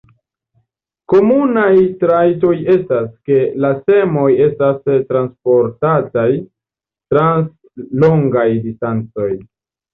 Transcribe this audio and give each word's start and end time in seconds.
Komunaj 1.11 1.73
trajtoj 2.03 2.53
estas, 2.77 3.11
ke 3.29 3.37
la 3.67 3.71
semoj 3.93 4.25
estas 4.47 4.81
transportataj 5.13 6.27
trans 6.41 7.49
longaj 8.07 8.51
distancoj. 8.69 9.33